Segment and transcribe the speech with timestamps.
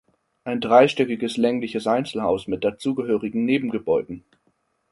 [0.45, 4.23] Ein dreistöckiges längliches Einzelhaus mit dazugehörigen Nebengebäuden.